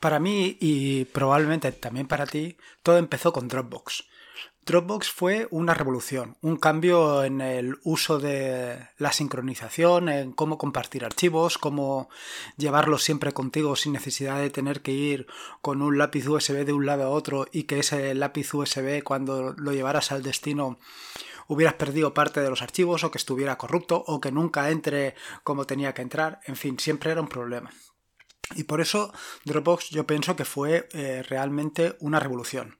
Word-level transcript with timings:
Para 0.00 0.18
mí 0.18 0.56
y 0.60 1.04
probablemente 1.04 1.70
también 1.72 2.08
para 2.08 2.26
ti, 2.26 2.56
todo 2.82 2.96
empezó 2.96 3.34
con 3.34 3.48
Dropbox. 3.48 4.04
Dropbox 4.64 5.10
fue 5.10 5.46
una 5.50 5.74
revolución, 5.74 6.36
un 6.40 6.56
cambio 6.56 7.22
en 7.22 7.42
el 7.42 7.78
uso 7.82 8.18
de 8.18 8.88
la 8.96 9.12
sincronización, 9.12 10.08
en 10.08 10.32
cómo 10.32 10.56
compartir 10.56 11.04
archivos, 11.04 11.58
cómo 11.58 12.08
llevarlos 12.56 13.02
siempre 13.02 13.32
contigo 13.32 13.76
sin 13.76 13.92
necesidad 13.92 14.38
de 14.38 14.48
tener 14.48 14.80
que 14.80 14.92
ir 14.92 15.26
con 15.60 15.82
un 15.82 15.98
lápiz 15.98 16.26
USB 16.26 16.64
de 16.64 16.72
un 16.72 16.86
lado 16.86 17.04
a 17.04 17.10
otro 17.10 17.46
y 17.52 17.64
que 17.64 17.80
ese 17.80 18.14
lápiz 18.14 18.54
USB 18.54 19.02
cuando 19.02 19.54
lo 19.54 19.72
llevaras 19.72 20.12
al 20.12 20.22
destino 20.22 20.78
hubieras 21.46 21.74
perdido 21.74 22.14
parte 22.14 22.40
de 22.40 22.48
los 22.48 22.62
archivos 22.62 23.02
o 23.04 23.10
que 23.10 23.18
estuviera 23.18 23.58
corrupto 23.58 24.02
o 24.06 24.20
que 24.20 24.32
nunca 24.32 24.70
entre 24.70 25.14
como 25.42 25.66
tenía 25.66 25.92
que 25.92 26.02
entrar, 26.02 26.40
en 26.46 26.56
fin, 26.56 26.78
siempre 26.78 27.10
era 27.10 27.20
un 27.20 27.28
problema. 27.28 27.70
Y 28.56 28.64
por 28.64 28.80
eso 28.80 29.12
Dropbox 29.44 29.90
yo 29.90 30.06
pienso 30.06 30.36
que 30.36 30.44
fue 30.44 30.88
eh, 30.92 31.22
realmente 31.28 31.96
una 32.00 32.20
revolución. 32.20 32.78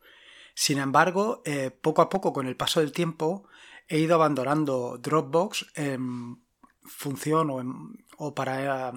Sin 0.55 0.79
embargo, 0.79 1.43
eh, 1.45 1.71
poco 1.71 2.03
a 2.03 2.09
poco 2.09 2.33
con 2.33 2.47
el 2.47 2.57
paso 2.57 2.81
del 2.81 2.93
tiempo 2.93 3.49
he 3.89 3.99
ido 3.99 4.15
abandonando 4.15 4.99
Dropbox 4.99 5.67
en 5.75 6.43
función 6.83 7.51
o, 8.19 8.35
para 8.35 8.89
eh, 8.89 8.93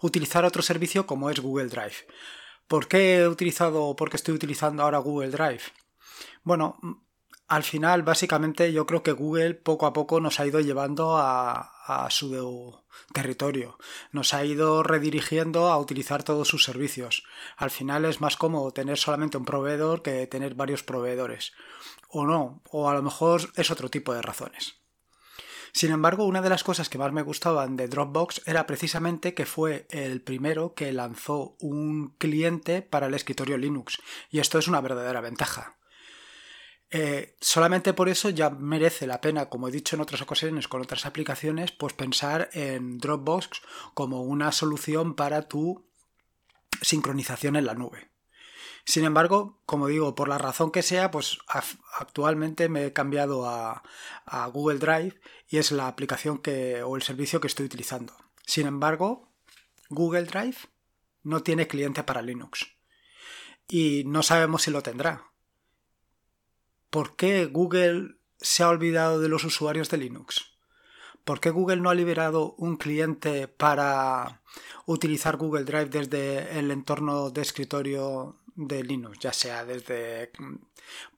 utilizar 0.00 0.44
otro 0.44 0.62
servicio 0.62 1.06
como 1.06 1.30
es 1.30 1.40
Google 1.40 1.68
Drive. 1.68 2.06
¿Por 2.66 2.88
qué 2.88 3.18
he 3.18 3.28
utilizado 3.28 3.84
o 3.84 3.96
por 3.96 4.10
qué 4.10 4.16
estoy 4.16 4.34
utilizando 4.34 4.82
ahora 4.82 4.98
Google 4.98 5.30
Drive? 5.30 5.62
Bueno, 6.42 6.78
al 7.48 7.62
final, 7.62 8.02
básicamente, 8.02 8.74
yo 8.74 8.84
creo 8.84 9.02
que 9.02 9.12
Google 9.12 9.54
poco 9.54 9.86
a 9.86 9.94
poco 9.94 10.20
nos 10.20 10.38
ha 10.38 10.46
ido 10.46 10.60
llevando 10.60 11.16
a, 11.16 11.74
su 12.10 12.78
territorio. 13.14 13.78
Nos 14.12 14.34
ha 14.34 14.44
ido 14.44 14.82
redirigiendo 14.82 15.68
a 15.68 15.78
utilizar 15.78 16.22
todos 16.22 16.46
sus 16.46 16.64
servicios. 16.64 17.24
Al 17.56 17.70
final 17.70 18.04
es 18.04 18.20
más 18.20 18.36
cómodo 18.36 18.72
tener 18.72 18.98
solamente 18.98 19.38
un 19.38 19.46
proveedor 19.46 20.02
que 20.02 20.26
tener 20.26 20.54
varios 20.54 20.82
proveedores. 20.82 21.52
O 22.10 22.26
no, 22.26 22.62
o 22.70 22.90
a 22.90 22.94
lo 22.94 23.02
mejor 23.02 23.50
es 23.56 23.70
otro 23.70 23.88
tipo 23.88 24.12
de 24.12 24.20
razones. 24.20 24.74
Sin 25.72 25.90
embargo, 25.90 26.26
una 26.26 26.42
de 26.42 26.50
las 26.50 26.64
cosas 26.64 26.90
que 26.90 26.98
más 26.98 27.12
me 27.12 27.22
gustaban 27.22 27.76
de 27.76 27.88
Dropbox 27.88 28.42
era 28.44 28.66
precisamente 28.66 29.32
que 29.32 29.46
fue 29.46 29.86
el 29.88 30.20
primero 30.20 30.74
que 30.74 30.92
lanzó 30.92 31.56
un 31.60 32.10
cliente 32.18 32.82
para 32.82 33.06
el 33.06 33.14
escritorio 33.14 33.56
Linux. 33.56 33.98
Y 34.28 34.40
esto 34.40 34.58
es 34.58 34.68
una 34.68 34.82
verdadera 34.82 35.22
ventaja. 35.22 35.77
Eh, 36.90 37.36
solamente 37.40 37.92
por 37.92 38.08
eso 38.08 38.30
ya 38.30 38.48
merece 38.48 39.06
la 39.06 39.20
pena, 39.20 39.50
como 39.50 39.68
he 39.68 39.72
dicho 39.72 39.94
en 39.94 40.00
otras 40.00 40.22
ocasiones 40.22 40.68
con 40.68 40.80
otras 40.80 41.04
aplicaciones, 41.04 41.70
pues 41.72 41.92
pensar 41.92 42.48
en 42.52 42.98
Dropbox 42.98 43.62
como 43.94 44.22
una 44.22 44.52
solución 44.52 45.14
para 45.14 45.48
tu 45.48 45.86
sincronización 46.80 47.56
en 47.56 47.66
la 47.66 47.74
nube. 47.74 48.10
Sin 48.84 49.04
embargo, 49.04 49.60
como 49.66 49.88
digo, 49.88 50.14
por 50.14 50.28
la 50.28 50.38
razón 50.38 50.70
que 50.70 50.82
sea, 50.82 51.10
pues 51.10 51.38
actualmente 51.92 52.70
me 52.70 52.86
he 52.86 52.92
cambiado 52.94 53.46
a, 53.46 53.82
a 54.24 54.46
Google 54.46 54.78
Drive 54.78 55.20
y 55.46 55.58
es 55.58 55.72
la 55.72 55.88
aplicación 55.88 56.38
que 56.38 56.82
o 56.82 56.96
el 56.96 57.02
servicio 57.02 57.38
que 57.38 57.48
estoy 57.48 57.66
utilizando. 57.66 58.14
Sin 58.46 58.66
embargo, 58.66 59.30
Google 59.90 60.24
Drive 60.24 60.56
no 61.22 61.42
tiene 61.42 61.66
cliente 61.66 62.02
para 62.02 62.22
Linux 62.22 62.66
y 63.68 64.04
no 64.06 64.22
sabemos 64.22 64.62
si 64.62 64.70
lo 64.70 64.82
tendrá 64.82 65.27
¿Por 66.90 67.16
qué 67.16 67.44
Google 67.44 68.16
se 68.40 68.62
ha 68.62 68.68
olvidado 68.68 69.20
de 69.20 69.28
los 69.28 69.44
usuarios 69.44 69.90
de 69.90 69.98
Linux? 69.98 70.52
¿Por 71.24 71.38
qué 71.38 71.50
Google 71.50 71.82
no 71.82 71.90
ha 71.90 71.94
liberado 71.94 72.54
un 72.56 72.78
cliente 72.78 73.46
para 73.46 74.40
utilizar 74.86 75.36
Google 75.36 75.64
Drive 75.64 75.90
desde 75.90 76.58
el 76.58 76.70
entorno 76.70 77.28
de 77.28 77.42
escritorio 77.42 78.40
de 78.54 78.82
Linux, 78.82 79.18
ya 79.18 79.34
sea 79.34 79.66
desde 79.66 80.32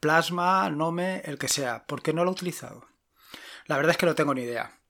Plasma, 0.00 0.68
Nome, 0.70 1.22
el 1.24 1.38
que 1.38 1.46
sea? 1.46 1.86
¿Por 1.86 2.02
qué 2.02 2.12
no 2.12 2.24
lo 2.24 2.30
ha 2.30 2.34
utilizado? 2.34 2.88
La 3.66 3.76
verdad 3.76 3.92
es 3.92 3.96
que 3.96 4.06
no 4.06 4.16
tengo 4.16 4.34
ni 4.34 4.42
idea. 4.42 4.80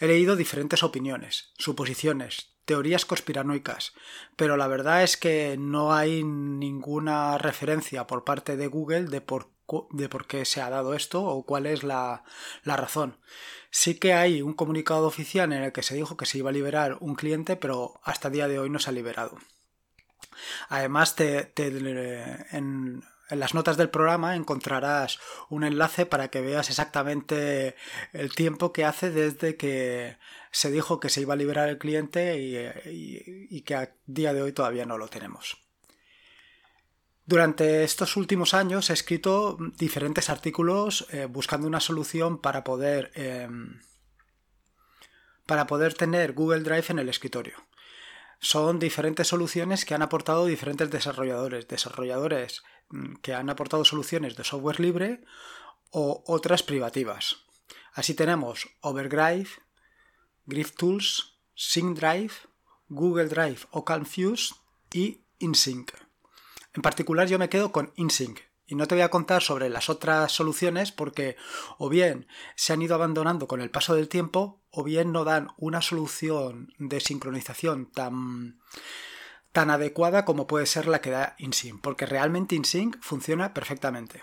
He 0.00 0.06
leído 0.06 0.34
diferentes 0.34 0.82
opiniones, 0.82 1.52
suposiciones, 1.58 2.54
teorías 2.64 3.04
conspiranoicas, 3.04 3.92
pero 4.36 4.56
la 4.56 4.68
verdad 4.68 5.02
es 5.02 5.18
que 5.18 5.56
no 5.58 5.92
hay 5.92 6.24
ninguna 6.24 7.36
referencia 7.36 8.06
por 8.06 8.24
parte 8.24 8.56
de 8.56 8.68
Google 8.68 9.04
de 9.04 9.20
por 9.20 9.50
de 9.90 10.08
por 10.08 10.26
qué 10.26 10.44
se 10.44 10.60
ha 10.60 10.70
dado 10.70 10.94
esto 10.94 11.22
o 11.24 11.44
cuál 11.44 11.66
es 11.66 11.82
la, 11.82 12.24
razón. 12.64 13.18
Sí 13.70 13.94
que 13.98 14.12
hay 14.14 14.42
un 14.42 14.54
comunicado 14.54 15.06
oficial 15.06 15.52
en 15.52 15.62
el 15.62 15.72
que 15.72 15.82
se 15.82 15.94
dijo 15.94 16.16
que 16.16 16.26
se 16.26 16.38
iba 16.38 16.50
a 16.50 16.52
liberar 16.52 16.98
un 17.00 17.14
cliente, 17.14 17.56
pero 17.56 18.00
hasta 18.04 18.28
el 18.28 18.34
día 18.34 18.48
de 18.48 18.58
hoy 18.58 18.70
no 18.70 18.78
se 18.78 18.90
ha 18.90 18.92
liberado. 18.92 19.38
Además, 20.68 21.14
te, 21.16 21.52
en, 21.56 23.02
en 23.32 23.40
las 23.40 23.54
notas 23.54 23.78
del 23.78 23.88
programa 23.88 24.36
encontrarás 24.36 25.18
un 25.48 25.64
enlace 25.64 26.04
para 26.04 26.28
que 26.28 26.42
veas 26.42 26.68
exactamente 26.68 27.76
el 28.12 28.34
tiempo 28.34 28.72
que 28.72 28.84
hace 28.84 29.10
desde 29.10 29.56
que 29.56 30.18
se 30.50 30.70
dijo 30.70 31.00
que 31.00 31.08
se 31.08 31.22
iba 31.22 31.32
a 31.32 31.38
liberar 31.38 31.70
el 31.70 31.78
cliente 31.78 32.38
y, 32.38 33.48
y 33.50 33.62
que 33.62 33.74
a 33.74 33.94
día 34.04 34.34
de 34.34 34.42
hoy 34.42 34.52
todavía 34.52 34.84
no 34.84 34.98
lo 34.98 35.08
tenemos. 35.08 35.61
Durante 37.24 37.84
estos 37.84 38.16
últimos 38.16 38.52
años 38.52 38.90
he 38.90 38.92
escrito 38.92 39.56
diferentes 39.78 40.28
artículos 40.28 41.06
eh, 41.10 41.26
buscando 41.26 41.68
una 41.68 41.80
solución 41.80 42.40
para 42.40 42.64
poder, 42.64 43.12
em, 43.14 43.80
para 45.46 45.66
poder 45.66 45.94
tener 45.94 46.32
Google 46.32 46.60
Drive 46.62 46.86
en 46.88 46.98
el 46.98 47.08
escritorio. 47.08 47.54
Son 48.40 48.80
diferentes 48.80 49.28
soluciones 49.28 49.84
que 49.84 49.94
han 49.94 50.02
aportado 50.02 50.46
diferentes 50.46 50.90
desarrolladores, 50.90 51.68
desarrolladores 51.68 52.64
mm, 52.90 53.14
que 53.22 53.34
han 53.34 53.50
aportado 53.50 53.84
soluciones 53.84 54.34
de 54.34 54.42
software 54.42 54.80
libre 54.80 55.24
o 55.90 56.24
otras 56.26 56.64
privativas. 56.64 57.36
Así 57.92 58.14
tenemos 58.14 58.68
Overdrive, 58.80 59.48
GriffTools, 60.46 61.38
SyncDrive, 61.54 62.32
Google 62.88 63.28
Drive 63.28 63.60
o 63.70 63.84
Calmfuse 63.84 64.54
y 64.92 65.24
InSync. 65.38 66.01
En 66.74 66.82
particular 66.82 67.28
yo 67.28 67.38
me 67.38 67.48
quedo 67.48 67.72
con 67.72 67.92
InSync 67.96 68.40
y 68.66 68.74
no 68.74 68.86
te 68.86 68.94
voy 68.94 69.02
a 69.02 69.10
contar 69.10 69.42
sobre 69.42 69.68
las 69.68 69.90
otras 69.90 70.32
soluciones 70.32 70.92
porque 70.92 71.36
o 71.78 71.88
bien 71.88 72.26
se 72.56 72.72
han 72.72 72.82
ido 72.82 72.94
abandonando 72.94 73.46
con 73.46 73.60
el 73.60 73.70
paso 73.70 73.94
del 73.94 74.08
tiempo 74.08 74.62
o 74.70 74.82
bien 74.82 75.12
no 75.12 75.24
dan 75.24 75.48
una 75.58 75.82
solución 75.82 76.72
de 76.78 77.00
sincronización 77.00 77.90
tan 77.90 78.58
tan 79.52 79.68
adecuada 79.68 80.24
como 80.24 80.46
puede 80.46 80.64
ser 80.66 80.86
la 80.86 81.02
que 81.02 81.10
da 81.10 81.34
InSync, 81.38 81.80
porque 81.82 82.06
realmente 82.06 82.54
InSync 82.54 82.96
funciona 83.02 83.52
perfectamente. 83.52 84.22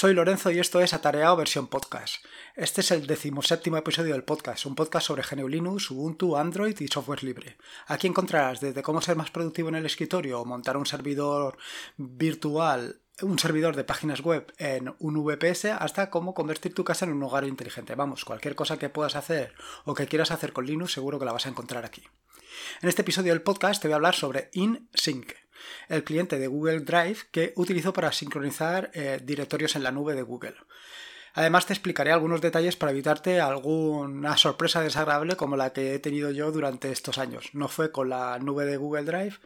Soy 0.00 0.14
Lorenzo 0.14 0.50
y 0.50 0.58
esto 0.58 0.80
es 0.80 0.94
Atareado 0.94 1.36
versión 1.36 1.66
podcast. 1.66 2.24
Este 2.56 2.80
es 2.80 2.90
el 2.90 3.06
decimoséptimo 3.06 3.76
episodio 3.76 4.14
del 4.14 4.24
podcast, 4.24 4.64
un 4.64 4.74
podcast 4.74 5.06
sobre 5.06 5.22
GNU 5.22 5.46
Linux, 5.46 5.90
Ubuntu, 5.90 6.38
Android 6.38 6.74
y 6.80 6.88
software 6.88 7.22
libre. 7.22 7.58
Aquí 7.86 8.06
encontrarás 8.06 8.62
desde 8.62 8.82
cómo 8.82 9.02
ser 9.02 9.16
más 9.16 9.30
productivo 9.30 9.68
en 9.68 9.74
el 9.74 9.84
escritorio 9.84 10.40
o 10.40 10.46
montar 10.46 10.78
un 10.78 10.86
servidor 10.86 11.58
virtual, 11.98 13.02
un 13.20 13.38
servidor 13.38 13.76
de 13.76 13.84
páginas 13.84 14.22
web 14.22 14.50
en 14.56 14.94
un 15.00 15.22
VPS, 15.22 15.66
hasta 15.66 16.08
cómo 16.08 16.32
convertir 16.32 16.72
tu 16.72 16.82
casa 16.82 17.04
en 17.04 17.12
un 17.12 17.22
hogar 17.22 17.44
inteligente. 17.44 17.94
Vamos, 17.94 18.24
cualquier 18.24 18.54
cosa 18.54 18.78
que 18.78 18.88
puedas 18.88 19.16
hacer 19.16 19.52
o 19.84 19.92
que 19.92 20.06
quieras 20.06 20.30
hacer 20.30 20.54
con 20.54 20.64
Linux 20.64 20.94
seguro 20.94 21.18
que 21.18 21.26
la 21.26 21.32
vas 21.32 21.44
a 21.44 21.50
encontrar 21.50 21.84
aquí. 21.84 22.04
En 22.80 22.88
este 22.88 23.02
episodio 23.02 23.34
del 23.34 23.42
podcast 23.42 23.82
te 23.82 23.88
voy 23.88 23.92
a 23.92 23.96
hablar 23.96 24.14
sobre 24.14 24.48
InSync 24.54 25.34
el 25.88 26.04
cliente 26.04 26.38
de 26.38 26.46
Google 26.46 26.80
Drive 26.80 27.18
que 27.30 27.52
utilizo 27.56 27.92
para 27.92 28.12
sincronizar 28.12 28.90
eh, 28.94 29.20
directorios 29.22 29.76
en 29.76 29.82
la 29.82 29.92
nube 29.92 30.14
de 30.14 30.22
Google. 30.22 30.56
Además 31.34 31.66
te 31.66 31.72
explicaré 31.72 32.10
algunos 32.12 32.40
detalles 32.40 32.76
para 32.76 32.92
evitarte 32.92 33.40
alguna 33.40 34.36
sorpresa 34.36 34.82
desagradable 34.82 35.36
como 35.36 35.56
la 35.56 35.72
que 35.72 35.94
he 35.94 35.98
tenido 35.98 36.30
yo 36.30 36.50
durante 36.50 36.90
estos 36.90 37.18
años. 37.18 37.50
No 37.52 37.68
fue 37.68 37.92
con 37.92 38.08
la 38.08 38.38
nube 38.38 38.64
de 38.64 38.76
Google 38.76 39.04
Drive, 39.04 39.36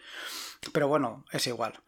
pero 0.72 0.88
bueno, 0.88 1.24
es 1.30 1.46
igual. 1.46 1.80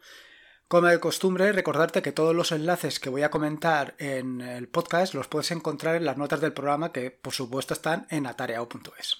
Como 0.67 0.87
de 0.87 0.99
costumbre, 0.99 1.53
recordarte 1.53 2.01
que 2.01 2.11
todos 2.11 2.35
los 2.35 2.51
enlaces 2.51 2.99
que 2.99 3.09
voy 3.09 3.23
a 3.23 3.31
comentar 3.31 3.95
en 3.99 4.41
el 4.41 4.67
podcast 4.67 5.13
los 5.13 5.27
puedes 5.27 5.51
encontrar 5.51 5.95
en 5.95 6.05
las 6.05 6.17
notas 6.17 6.41
del 6.41 6.51
programa 6.51 6.91
que 6.91 7.09
por 7.09 7.33
supuesto 7.33 7.73
están 7.73 8.05
en 8.09 8.27
atareao.es. 8.27 9.17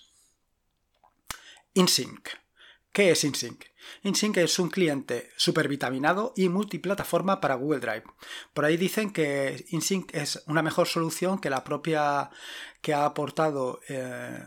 InSync. 1.73 2.29
¿Qué 2.97 3.11
es 3.11 3.23
InSync? 3.23 3.63
InSync 4.01 4.37
es 4.37 4.57
un 4.57 4.71
cliente 4.71 5.29
supervitaminado 5.37 6.33
y 6.35 6.49
multiplataforma 6.49 7.39
para 7.39 7.53
Google 7.53 7.79
Drive. 7.79 8.05
Por 8.55 8.65
ahí 8.65 8.75
dicen 8.75 9.13
que 9.13 9.67
InSync 9.69 10.15
es 10.15 10.41
una 10.47 10.63
mejor 10.63 10.87
solución 10.87 11.37
que 11.37 11.51
la 11.51 11.63
propia 11.63 12.31
que 12.81 12.95
ha 12.95 13.05
aportado 13.05 13.81
eh, 13.87 14.43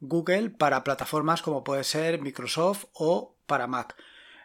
Google 0.00 0.48
para 0.48 0.84
plataformas 0.84 1.42
como 1.42 1.64
puede 1.64 1.84
ser 1.84 2.22
Microsoft 2.22 2.86
o 2.94 3.36
para 3.44 3.66
Mac. 3.66 3.94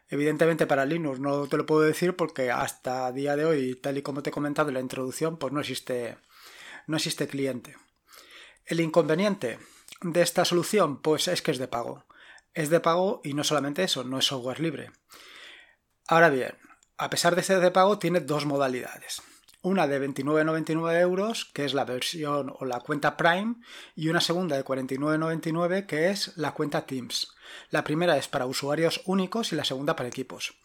Evidentemente 0.10 0.68
para 0.68 0.86
Linux 0.86 1.22
no 1.22 1.48
te 1.48 1.56
lo 1.56 1.66
puedo 1.66 1.84
decir 1.84 2.18
porque 2.18 2.52
hasta 2.52 3.14
día 3.14 3.38
de 3.38 3.46
hoy, 3.46 3.76
tal 3.76 3.98
y 3.98 4.02
como 4.02 4.22
te 4.24 4.30
he 4.30 4.34
comentado 4.34 4.68
en 4.68 4.74
la 4.74 4.82
introducción, 4.82 5.38
pues 5.38 5.54
no 5.54 5.62
existe, 5.62 6.18
no 6.86 6.98
existe 6.98 7.30
cliente. 7.30 7.78
El 8.66 8.82
inconveniente 8.82 9.58
de 10.02 10.22
esta 10.22 10.44
solución, 10.44 11.02
pues 11.02 11.30
es 11.30 11.42
que 11.42 11.52
es 11.52 11.60
de 11.60 11.70
pago. 11.70 12.07
Es 12.58 12.72
de 12.72 12.80
pago 12.80 13.22
y 13.24 13.36
no 13.36 13.44
solamente 13.44 13.84
eso, 13.84 14.04
no 14.04 14.18
es 14.18 14.26
software 14.26 14.60
libre. 14.60 14.90
Ahora 16.08 16.32
bien, 16.32 16.58
a 16.98 17.08
pesar 17.08 17.36
de 17.36 17.44
ser 17.44 17.60
de 17.60 17.70
pago, 17.70 18.00
tiene 18.00 18.20
dos 18.20 18.48
modalidades. 18.48 19.22
Una 19.62 19.86
de 19.86 20.02
29,99 20.02 21.00
euros, 21.00 21.46
que 21.54 21.66
es 21.66 21.76
la 21.76 21.86
versión 21.86 22.52
o 22.58 22.66
la 22.66 22.80
cuenta 22.80 23.16
Prime, 23.16 23.58
y 23.96 24.10
una 24.10 24.22
segunda 24.22 24.58
de 24.58 24.66
49,99, 24.66 25.86
que 25.86 26.10
es 26.10 26.36
la 26.36 26.56
cuenta 26.56 26.88
Teams. 26.88 27.36
La 27.70 27.84
primera 27.84 28.18
es 28.18 28.28
para 28.28 28.48
usuarios 28.48 29.04
únicos 29.06 29.54
y 29.54 29.56
la 29.56 29.64
segunda 29.64 29.96
para 29.96 30.10
equipos. 30.10 30.56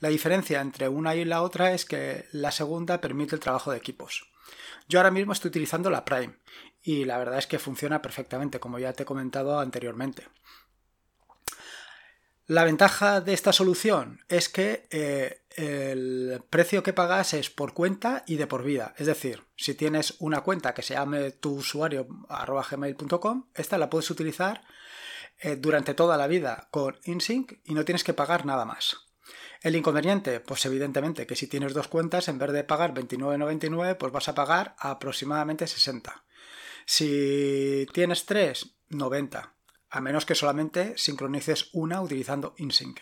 La 0.00 0.10
diferencia 0.10 0.60
entre 0.60 0.90
una 0.90 1.14
y 1.14 1.24
la 1.24 1.40
otra 1.40 1.72
es 1.72 1.86
que 1.86 2.26
la 2.30 2.52
segunda 2.52 3.00
permite 3.00 3.34
el 3.34 3.40
trabajo 3.40 3.70
de 3.70 3.78
equipos. 3.78 4.30
Yo 4.86 4.98
ahora 4.98 5.10
mismo 5.10 5.32
estoy 5.32 5.48
utilizando 5.48 5.88
la 5.88 6.04
Prime 6.04 6.34
y 6.82 7.06
la 7.06 7.16
verdad 7.16 7.38
es 7.38 7.46
que 7.46 7.58
funciona 7.58 8.02
perfectamente, 8.02 8.60
como 8.60 8.78
ya 8.78 8.92
te 8.92 9.04
he 9.04 9.06
comentado 9.06 9.58
anteriormente. 9.58 10.26
La 12.48 12.64
ventaja 12.64 13.20
de 13.20 13.34
esta 13.34 13.52
solución 13.52 14.24
es 14.30 14.48
que 14.48 14.88
eh, 14.90 15.42
el 15.54 16.42
precio 16.48 16.82
que 16.82 16.94
pagas 16.94 17.34
es 17.34 17.50
por 17.50 17.74
cuenta 17.74 18.24
y 18.26 18.36
de 18.36 18.46
por 18.46 18.62
vida. 18.62 18.94
Es 18.96 19.06
decir, 19.06 19.44
si 19.54 19.74
tienes 19.74 20.14
una 20.18 20.40
cuenta 20.40 20.72
que 20.72 20.80
se 20.80 20.94
llame 20.94 21.30
tu 21.32 21.56
usuario 21.56 22.08
gmail.com, 22.08 23.50
esta 23.54 23.76
la 23.76 23.90
puedes 23.90 24.10
utilizar 24.10 24.64
eh, 25.40 25.56
durante 25.56 25.92
toda 25.92 26.16
la 26.16 26.26
vida 26.26 26.68
con 26.70 26.98
InSync 27.04 27.52
y 27.64 27.74
no 27.74 27.84
tienes 27.84 28.02
que 28.02 28.14
pagar 28.14 28.46
nada 28.46 28.64
más. 28.64 28.96
El 29.60 29.76
inconveniente, 29.76 30.40
pues 30.40 30.64
evidentemente 30.64 31.26
que 31.26 31.36
si 31.36 31.48
tienes 31.48 31.74
dos 31.74 31.88
cuentas, 31.88 32.28
en 32.28 32.38
vez 32.38 32.50
de 32.52 32.64
pagar 32.64 32.94
29,99, 32.94 33.98
pues 33.98 34.10
vas 34.10 34.28
a 34.30 34.34
pagar 34.34 34.74
aproximadamente 34.78 35.66
60. 35.66 36.24
Si 36.86 37.86
tienes 37.92 38.24
tres, 38.24 38.70
90, 38.88 39.52
a 39.90 40.00
menos 40.00 40.26
que 40.26 40.34
solamente 40.34 40.96
sincronices 40.96 41.70
una 41.72 42.00
utilizando 42.00 42.54
InSync. 42.58 43.00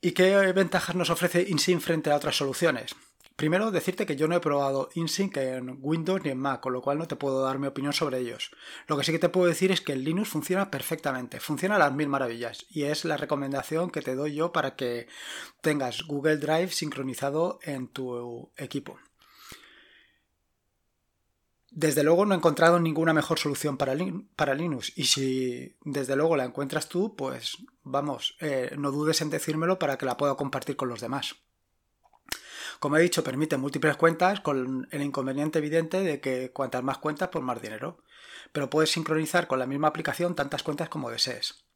¿Y 0.00 0.12
qué 0.12 0.34
ventajas 0.52 0.96
nos 0.96 1.10
ofrece 1.10 1.46
InSync 1.48 1.80
frente 1.80 2.10
a 2.10 2.16
otras 2.16 2.36
soluciones? 2.36 2.94
Primero, 3.40 3.70
decirte 3.70 4.04
que 4.04 4.16
yo 4.16 4.28
no 4.28 4.36
he 4.36 4.40
probado 4.40 4.90
InSync 4.94 5.34
en 5.38 5.78
Windows 5.80 6.22
ni 6.22 6.30
en 6.30 6.38
Mac, 6.38 6.60
con 6.60 6.74
lo 6.74 6.82
cual 6.82 6.98
no 6.98 7.08
te 7.08 7.16
puedo 7.16 7.42
dar 7.42 7.58
mi 7.58 7.68
opinión 7.68 7.94
sobre 7.94 8.18
ellos. 8.18 8.50
Lo 8.86 8.98
que 8.98 9.04
sí 9.04 9.12
que 9.12 9.18
te 9.18 9.30
puedo 9.30 9.46
decir 9.46 9.72
es 9.72 9.80
que 9.80 9.94
el 9.94 10.04
Linux 10.04 10.28
funciona 10.28 10.70
perfectamente, 10.70 11.40
funciona 11.40 11.76
a 11.76 11.78
las 11.78 11.94
mil 11.94 12.08
maravillas, 12.08 12.66
y 12.68 12.82
es 12.82 13.06
la 13.06 13.16
recomendación 13.16 13.90
que 13.90 14.02
te 14.02 14.14
doy 14.14 14.34
yo 14.34 14.52
para 14.52 14.76
que 14.76 15.08
tengas 15.62 16.02
Google 16.02 16.36
Drive 16.36 16.68
sincronizado 16.68 17.60
en 17.62 17.88
tu 17.88 18.50
equipo. 18.58 18.98
Desde 21.70 22.02
luego 22.02 22.26
no 22.26 22.34
he 22.34 22.38
encontrado 22.38 22.80
ninguna 22.80 23.12
mejor 23.12 23.38
solución 23.38 23.76
para, 23.76 23.94
para 24.34 24.54
Linux 24.54 24.92
y 24.96 25.04
si 25.04 25.76
desde 25.84 26.16
luego 26.16 26.36
la 26.36 26.44
encuentras 26.44 26.88
tú, 26.88 27.14
pues 27.14 27.58
vamos, 27.84 28.36
eh, 28.40 28.74
no 28.76 28.90
dudes 28.90 29.20
en 29.20 29.30
decírmelo 29.30 29.78
para 29.78 29.96
que 29.96 30.04
la 30.04 30.16
pueda 30.16 30.34
compartir 30.34 30.74
con 30.74 30.88
los 30.88 31.00
demás. 31.00 31.36
Como 32.80 32.96
he 32.96 33.02
dicho, 33.02 33.22
permite 33.22 33.56
múltiples 33.56 33.96
cuentas 33.96 34.40
con 34.40 34.88
el 34.90 35.02
inconveniente 35.02 35.58
evidente 35.58 36.02
de 36.02 36.20
que 36.20 36.50
cuantas 36.50 36.82
más 36.82 36.98
cuentas, 36.98 37.28
pues 37.30 37.44
más 37.44 37.60
dinero. 37.60 38.02
Pero 38.52 38.70
puedes 38.70 38.90
sincronizar 38.90 39.46
con 39.46 39.58
la 39.58 39.66
misma 39.66 39.88
aplicación 39.88 40.34
tantas 40.34 40.62
cuentas 40.62 40.88
como 40.88 41.10
desees. 41.10 41.66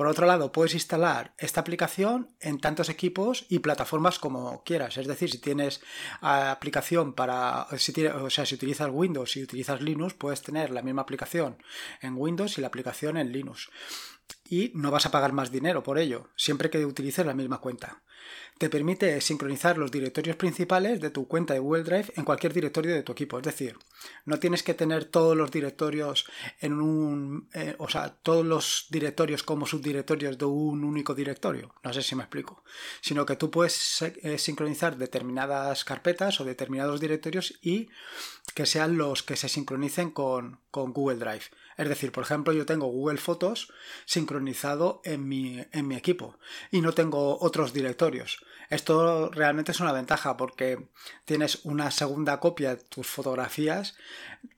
Por 0.00 0.06
otro 0.06 0.26
lado, 0.26 0.50
puedes 0.50 0.72
instalar 0.72 1.34
esta 1.36 1.60
aplicación 1.60 2.30
en 2.40 2.58
tantos 2.58 2.88
equipos 2.88 3.44
y 3.50 3.58
plataformas 3.58 4.18
como 4.18 4.64
quieras. 4.64 4.96
Es 4.96 5.06
decir, 5.06 5.30
si 5.30 5.36
tienes 5.36 5.82
ah, 6.22 6.52
aplicación 6.52 7.12
para, 7.12 7.66
si 7.76 8.06
o 8.06 8.30
sea, 8.30 8.46
si 8.46 8.54
utilizas 8.54 8.88
Windows 8.90 9.36
y 9.36 9.42
utilizas 9.42 9.82
Linux, 9.82 10.14
puedes 10.14 10.40
tener 10.40 10.70
la 10.70 10.80
misma 10.80 11.02
aplicación 11.02 11.62
en 12.00 12.14
Windows 12.16 12.56
y 12.56 12.62
la 12.62 12.68
aplicación 12.68 13.18
en 13.18 13.30
Linux 13.30 13.68
y 14.50 14.72
no 14.74 14.90
vas 14.90 15.06
a 15.06 15.12
pagar 15.12 15.32
más 15.32 15.52
dinero 15.52 15.82
por 15.82 15.98
ello, 15.98 16.28
siempre 16.36 16.68
que 16.68 16.84
utilices 16.84 17.24
la 17.24 17.34
misma 17.34 17.60
cuenta. 17.60 18.02
Te 18.58 18.68
permite 18.68 19.22
sincronizar 19.22 19.78
los 19.78 19.90
directorios 19.90 20.36
principales 20.36 21.00
de 21.00 21.08
tu 21.08 21.26
cuenta 21.26 21.54
de 21.54 21.60
Google 21.60 21.84
Drive 21.84 22.12
en 22.16 22.24
cualquier 22.24 22.52
directorio 22.52 22.94
de 22.94 23.02
tu 23.02 23.12
equipo, 23.12 23.38
es 23.38 23.44
decir, 23.44 23.78
no 24.26 24.38
tienes 24.38 24.62
que 24.62 24.74
tener 24.74 25.06
todos 25.06 25.34
los 25.34 25.50
directorios 25.50 26.26
en 26.60 26.74
un, 26.74 27.48
eh, 27.54 27.74
o 27.78 27.88
sea, 27.88 28.10
todos 28.22 28.44
los 28.44 28.88
directorios 28.90 29.42
como 29.42 29.66
subdirectorios 29.66 30.36
de 30.36 30.44
un 30.44 30.84
único 30.84 31.14
directorio, 31.14 31.74
no 31.82 31.92
sé 31.94 32.02
si 32.02 32.14
me 32.16 32.24
explico, 32.24 32.62
sino 33.00 33.24
que 33.24 33.36
tú 33.36 33.50
puedes 33.50 34.02
eh, 34.02 34.36
sincronizar 34.36 34.98
determinadas 34.98 35.84
carpetas 35.84 36.40
o 36.40 36.44
determinados 36.44 37.00
directorios 37.00 37.58
y 37.62 37.88
que 38.54 38.66
sean 38.66 38.98
los 38.98 39.22
que 39.22 39.36
se 39.36 39.48
sincronicen 39.48 40.10
con, 40.10 40.60
con 40.70 40.92
Google 40.92 41.18
Drive. 41.18 41.44
Es 41.80 41.88
decir, 41.88 42.12
por 42.12 42.24
ejemplo, 42.24 42.52
yo 42.52 42.66
tengo 42.66 42.88
Google 42.88 43.16
Fotos 43.16 43.72
sincronizado 44.04 45.00
en 45.02 45.26
mi, 45.26 45.64
en 45.72 45.88
mi 45.88 45.96
equipo 45.96 46.36
y 46.70 46.82
no 46.82 46.92
tengo 46.92 47.38
otros 47.40 47.72
directorios. 47.72 48.44
Esto 48.68 49.30
realmente 49.30 49.72
es 49.72 49.80
una 49.80 49.92
ventaja 49.92 50.36
porque 50.36 50.90
tienes 51.24 51.64
una 51.64 51.90
segunda 51.90 52.38
copia 52.38 52.76
de 52.76 52.84
tus 52.84 53.06
fotografías 53.06 53.96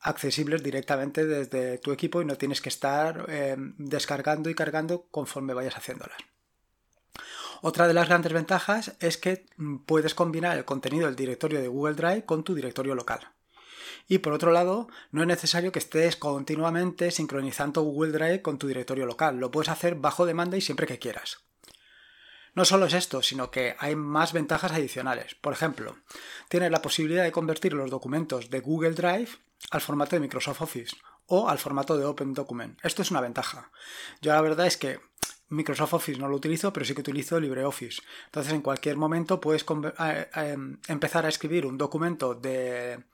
accesibles 0.01 0.65
directamente 0.65 1.25
desde 1.25 1.79
tu 1.79 1.93
equipo 1.93 2.21
y 2.21 2.25
no 2.25 2.37
tienes 2.37 2.61
que 2.61 2.71
estar 2.71 3.27
eh, 3.29 3.55
descargando 3.79 4.51
y 4.51 4.57
cargando 4.57 5.07
conforme 5.13 5.55
vayas 5.55 5.77
haciéndolas. 5.77 6.19
Otra 7.61 7.87
de 7.87 7.95
las 7.95 8.09
grandes 8.09 8.33
ventajas 8.33 8.97
es 8.99 9.17
que 9.17 9.47
mm, 9.59 9.77
puedes 9.87 10.17
combinar 10.17 10.59
el 10.59 10.65
contenido 10.65 11.07
del 11.07 11.15
directorio 11.15 11.61
de 11.61 11.69
Google 11.69 11.95
Drive 11.95 12.25
con 12.25 12.43
tu 12.43 12.57
directorio 12.57 12.97
local. 12.97 13.31
Y 14.09 14.19
por 14.19 14.33
otro 14.33 14.53
lado, 14.53 14.89
no 15.11 15.23
es 15.23 15.29
necesario 15.29 15.73
que 15.73 15.79
estés 15.79 16.17
continuamente 16.17 17.11
sincronizando 17.11 17.83
Google 17.83 18.13
Drive 18.13 18.43
con 18.43 18.59
tu 18.59 18.67
directorio 18.67 19.07
local. 19.07 19.39
Lo 19.39 19.51
puedes 19.51 19.69
hacer 19.69 19.95
bajo 19.95 20.27
demanda 20.27 20.57
y 20.57 20.61
siempre 20.61 20.87
que 20.87 20.99
quieras. 20.99 21.39
No 22.55 22.65
solo 22.67 22.87
es 22.87 22.93
esto, 22.93 23.23
sino 23.23 23.51
que 23.51 23.77
hay 23.79 23.97
más 23.97 24.33
ventajas 24.35 24.73
adicionales. 24.73 25.35
Por 25.37 25.55
ejemplo, 25.55 25.97
tienes 26.49 26.71
la 26.71 26.83
posibilidad 26.83 27.25
de 27.25 27.33
convertir 27.33 27.73
los 27.73 27.91
documentos 27.91 28.51
de 28.51 28.61
Google 28.61 28.93
Drive 28.93 29.31
al 29.71 29.81
formato 29.81 30.17
de 30.17 30.21
Microsoft 30.21 30.61
Office 30.61 30.97
o 31.27 31.49
al 31.49 31.59
formato 31.59 31.97
de 31.97 32.05
Open 32.05 32.35
Document. 32.35 32.79
Esto 32.85 33.01
es 33.01 33.11
una 33.11 33.23
ventaja. 33.23 33.71
Yo 34.21 34.33
la 34.33 34.41
verdad 34.43 34.67
es 34.67 34.77
que 34.77 35.01
Microsoft 35.49 35.95
Office 35.95 36.19
no 36.19 36.29
lo 36.29 36.37
utilizo, 36.37 36.73
pero 36.73 36.85
sí 36.85 36.95
que 36.95 37.01
utilizo 37.01 37.41
LibreOffice. 37.41 38.03
Entonces, 38.27 38.53
en 38.53 38.63
cualquier 38.63 38.97
momento 38.97 39.41
puedes 39.41 39.65
eh, 39.65 40.29
eh, 40.35 40.57
empezar 40.89 41.25
a 41.25 41.29
escribir 41.29 41.65
un 41.65 41.79
documento 41.79 42.35
de 42.35 43.05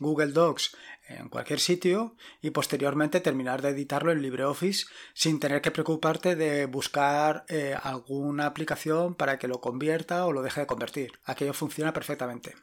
Google 0.00 0.32
Docs 0.32 0.76
en 1.08 1.28
cualquier 1.28 1.60
sitio 1.60 2.16
y 2.40 2.50
posteriormente 2.50 3.20
terminar 3.20 3.62
de 3.62 3.70
editarlo 3.70 4.10
en 4.12 4.22
LibreOffice 4.22 4.86
sin 5.14 5.38
tener 5.38 5.60
que 5.60 5.70
preocuparte 5.70 6.36
de 6.36 6.66
buscar 6.66 7.44
eh, 7.48 7.76
alguna 7.80 8.46
aplicación 8.46 9.14
para 9.14 9.38
que 9.38 9.48
lo 9.48 9.60
convierta 9.60 10.26
o 10.26 10.32
lo 10.32 10.42
deje 10.42 10.60
de 10.60 10.66
convertir. 10.66 11.12
Aquello 11.24 11.52
funciona 11.52 11.92
perfectamente. 11.92 12.54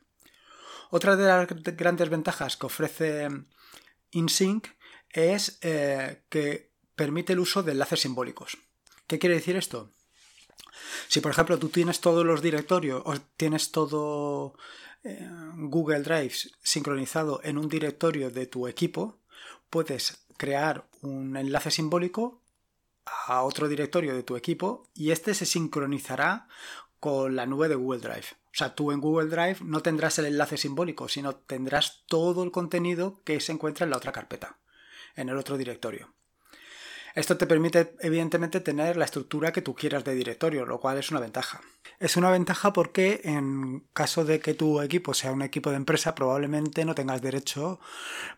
Otra 0.90 1.16
de 1.16 1.28
las 1.28 1.48
grandes 1.76 2.10
ventajas 2.10 2.58
que 2.58 2.66
ofrece 2.66 3.28
InSync 4.12 4.68
es 5.10 5.60
eh, 5.62 6.24
que 6.30 6.72
permite 6.96 7.34
el 7.34 7.40
uso 7.40 7.64
de 7.64 7.74
enlaces 7.74 8.02
simbólicos. 8.02 8.58
¿Qué 9.06 9.20
quiere 9.20 9.36
decir 9.36 9.56
esto? 9.56 9.92
Si 11.08 11.20
por 11.22 11.32
ejemplo 11.32 11.60
tú 11.60 11.70
tienes 11.70 12.00
todos 12.00 12.26
los 12.26 12.42
directorios 12.42 13.02
o 13.06 13.16
tienes 13.36 13.72
todo 13.72 14.56
Google 15.04 16.02
Drive 16.02 16.36
sincronizado 16.62 17.40
en 17.44 17.58
un 17.58 17.70
directorio 17.70 18.30
de 18.30 18.46
tu 18.46 18.68
equipo, 18.68 19.20
puedes 19.70 20.26
crear 20.38 20.88
un 21.02 21.36
enlace 21.38 21.72
simbólico 21.72 22.42
a 23.28 23.44
otro 23.44 23.68
directorio 23.68 24.14
de 24.14 24.24
tu 24.24 24.36
equipo 24.36 24.88
y 24.94 25.12
este 25.12 25.34
se 25.34 25.46
sincronizará 25.46 26.48
con 27.00 27.36
la 27.36 27.46
nube 27.46 27.68
de 27.68 27.76
Google 27.76 28.02
Drive. 28.02 28.28
O 28.48 28.58
sea, 28.58 28.74
tú 28.74 28.92
en 28.92 29.00
Google 29.00 29.30
Drive 29.30 29.58
no 29.62 29.82
tendrás 29.82 30.18
el 30.20 30.26
enlace 30.26 30.58
simbólico, 30.58 31.08
sino 31.08 31.36
tendrás 31.36 32.04
todo 32.08 32.44
el 32.44 32.52
contenido 32.52 33.22
que 33.24 33.40
se 33.40 33.52
encuentra 33.52 33.84
en 33.84 33.92
la 33.92 33.98
otra 33.98 34.12
carpeta, 34.12 34.58
en 35.16 35.30
el 35.30 35.38
otro 35.38 35.58
directorio. 35.58 36.14
Esto 37.18 37.36
te 37.36 37.48
permite, 37.48 37.96
evidentemente, 38.02 38.60
tener 38.60 38.96
la 38.96 39.06
estructura 39.06 39.52
que 39.52 39.64
tú 39.64 39.74
quieras 39.74 40.04
de 40.04 40.14
directorio, 40.14 40.68
lo 40.68 40.80
cual 40.80 41.00
es 41.00 41.10
una 41.10 41.20
ventaja. 41.20 41.62
Es 42.00 42.16
una 42.16 42.30
ventaja 42.30 42.74
porque 42.74 43.22
en 43.24 43.88
caso 43.92 44.24
de 44.24 44.40
que 44.40 44.54
tu 44.54 44.82
equipo 44.82 45.16
sea 45.16 45.32
un 45.32 45.42
equipo 45.42 45.72
de 45.72 45.78
empresa, 45.78 46.14
probablemente 46.14 46.86
no 46.86 46.94
tengas 46.94 47.24
derecho 47.24 47.80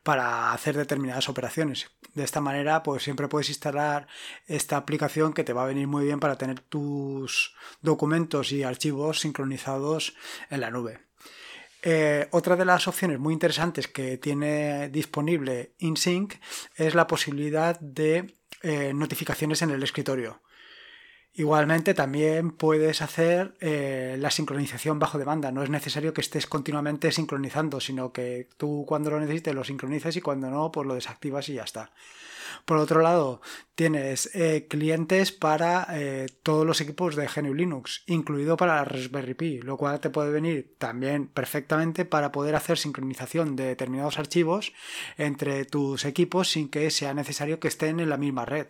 para 0.01 0.53
hacer 0.53 0.77
determinadas 0.77 1.27
operaciones. 1.27 1.91
De 2.13 2.23
esta 2.23 2.39
manera, 2.39 2.81
pues 2.81 3.03
siempre 3.03 3.27
puedes 3.27 3.49
instalar 3.49 4.07
esta 4.47 4.77
aplicación 4.77 5.33
que 5.33 5.43
te 5.43 5.51
va 5.51 5.63
a 5.63 5.67
venir 5.67 5.87
muy 5.87 6.05
bien 6.05 6.21
para 6.21 6.37
tener 6.37 6.61
tus 6.61 7.53
documentos 7.81 8.53
y 8.53 8.63
archivos 8.63 9.19
sincronizados 9.19 10.15
en 10.49 10.61
la 10.61 10.71
nube. 10.71 11.01
Eh, 11.81 12.29
otra 12.31 12.55
de 12.55 12.63
las 12.63 12.87
opciones 12.87 13.19
muy 13.19 13.33
interesantes 13.33 13.89
que 13.89 14.17
tiene 14.17 14.87
disponible 14.87 15.73
InSync 15.79 16.35
es 16.77 16.95
la 16.95 17.07
posibilidad 17.07 17.77
de 17.81 18.38
eh, 18.61 18.93
notificaciones 18.93 19.61
en 19.61 19.71
el 19.71 19.83
escritorio. 19.83 20.41
Igualmente 21.39 21.93
también 21.93 22.51
puedes 22.51 23.01
hacer 23.01 23.55
eh, 23.61 24.17
la 24.19 24.29
sincronización 24.29 24.99
bajo 24.99 25.17
demanda. 25.17 25.53
No 25.53 25.63
es 25.63 25.69
necesario 25.69 26.13
que 26.13 26.19
estés 26.19 26.47
continuamente 26.47 27.13
sincronizando, 27.13 27.79
sino 27.79 28.11
que 28.11 28.49
tú 28.57 28.83
cuando 28.85 29.09
lo 29.09 29.21
necesites 29.21 29.55
lo 29.55 29.63
sincronizas 29.63 30.17
y 30.17 30.21
cuando 30.21 30.49
no, 30.49 30.69
pues 30.69 30.85
lo 30.85 30.95
desactivas 30.95 31.47
y 31.47 31.53
ya 31.53 31.63
está. 31.63 31.93
Por 32.65 32.75
otro 32.75 33.01
lado, 33.01 33.39
tienes 33.73 34.35
eh, 34.35 34.67
clientes 34.69 35.31
para 35.31 35.87
eh, 35.91 36.25
todos 36.43 36.65
los 36.65 36.81
equipos 36.81 37.15
de 37.15 37.29
GNU 37.33 37.53
Linux, 37.53 38.03
incluido 38.07 38.57
para 38.57 38.75
la 38.75 38.83
Raspberry 38.83 39.33
Pi, 39.33 39.61
lo 39.61 39.77
cual 39.77 40.01
te 40.01 40.09
puede 40.09 40.31
venir 40.31 40.75
también 40.77 41.27
perfectamente 41.27 42.03
para 42.03 42.33
poder 42.33 42.53
hacer 42.55 42.77
sincronización 42.77 43.55
de 43.55 43.63
determinados 43.63 44.19
archivos 44.19 44.73
entre 45.17 45.63
tus 45.63 46.03
equipos 46.03 46.51
sin 46.51 46.67
que 46.67 46.91
sea 46.91 47.13
necesario 47.13 47.61
que 47.61 47.69
estén 47.69 48.01
en 48.01 48.09
la 48.09 48.17
misma 48.17 48.43
red. 48.43 48.67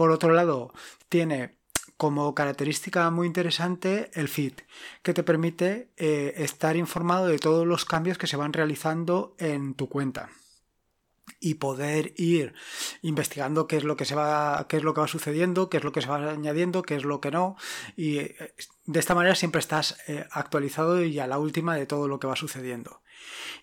Por 0.00 0.12
otro 0.12 0.32
lado, 0.32 0.72
tiene 1.10 1.58
como 1.98 2.34
característica 2.34 3.10
muy 3.10 3.26
interesante 3.26 4.10
el 4.14 4.28
feed, 4.28 4.54
que 5.02 5.12
te 5.12 5.22
permite 5.22 5.90
eh, 5.98 6.32
estar 6.38 6.74
informado 6.76 7.26
de 7.26 7.38
todos 7.38 7.66
los 7.66 7.84
cambios 7.84 8.16
que 8.16 8.26
se 8.26 8.38
van 8.38 8.54
realizando 8.54 9.36
en 9.38 9.74
tu 9.74 9.90
cuenta. 9.90 10.30
Y 11.38 11.56
poder 11.56 12.14
ir 12.16 12.54
investigando 13.02 13.66
qué 13.66 13.76
es 13.76 13.84
lo 13.84 13.94
que 13.98 14.06
se 14.06 14.14
va 14.14 14.64
qué 14.70 14.78
es 14.78 14.84
lo 14.84 14.94
que 14.94 15.02
va 15.02 15.06
sucediendo 15.06 15.68
qué 15.68 15.76
es 15.76 15.84
lo 15.84 15.92
que 15.92 16.00
se 16.00 16.08
va 16.08 16.30
añadiendo 16.30 16.80
qué 16.80 16.96
es 16.96 17.04
lo 17.04 17.20
que 17.20 17.30
no. 17.30 17.56
Y 17.94 18.20
eh, 18.20 18.54
de 18.86 19.00
esta 19.00 19.14
manera 19.14 19.34
siempre 19.34 19.58
estás 19.58 19.98
eh, 20.08 20.24
actualizado 20.30 21.04
y 21.04 21.18
a 21.18 21.26
la 21.26 21.38
última 21.38 21.76
de 21.76 21.84
todo 21.84 22.08
lo 22.08 22.18
que 22.18 22.26
va 22.26 22.36
sucediendo. 22.36 23.02